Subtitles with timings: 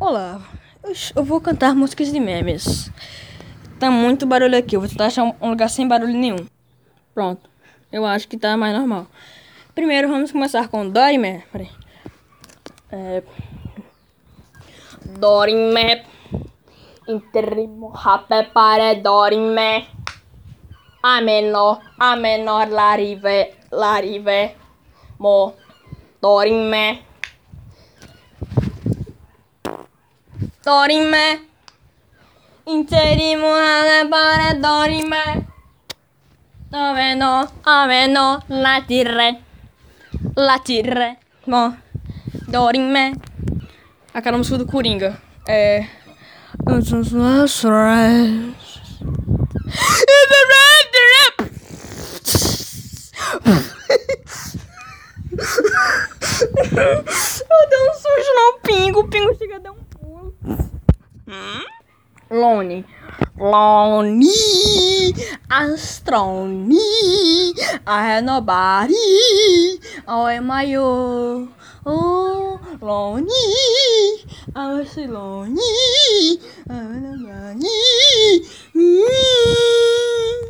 [0.00, 0.40] Olá,
[1.14, 2.90] eu, vou cantar músicas de memes.
[3.78, 6.46] Tá muito barulho aqui, eu vou tentar achar um, lugar sem barulho nenhum.
[7.14, 7.50] Pronto,
[7.92, 9.06] eu acho que tá mais normal.
[9.74, 10.88] Primeiro vamos começar com.
[10.88, 11.68] Peraí.
[12.90, 13.22] É...
[15.18, 16.02] Dorime.
[17.06, 19.86] Interrimo rapé para Dorime.
[21.02, 24.56] A menor, a menor, larive, larive.
[25.18, 25.52] Mo.
[26.22, 27.09] Dorime.
[30.70, 31.48] Dorime.
[32.64, 35.46] Interimo rapé para Dorime.
[36.70, 39.42] Ameno, ameno, latire.
[40.36, 41.18] Latire.
[41.44, 41.74] Bom.
[42.46, 43.14] Dorime.
[44.14, 45.20] Aquela música do Coringa.
[45.48, 45.80] É.
[46.68, 46.80] Eu
[57.68, 59.00] dei um susto no pingo.
[59.00, 60.59] O pingo chega a dar um pulo.
[62.30, 62.84] Lone.
[63.38, 64.22] Lone.
[65.50, 66.78] Astrone.
[67.84, 68.94] A renobari.
[70.06, 71.48] Oi, maior.
[71.84, 73.26] Oh, Lone.
[74.54, 75.58] A Lone.
[76.68, 77.89] A renobari.